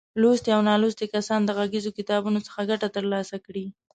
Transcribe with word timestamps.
لوستي 0.21 0.49
او 0.55 0.61
نالوستي 0.69 1.05
کسان 1.13 1.41
د 1.45 1.49
غږیزو 1.57 1.91
کتابونو 1.97 2.39
څخه 2.47 2.61
ګټه 2.69 2.87
تر 2.95 3.03
لاسه 3.13 3.37
کړي. 3.45 3.65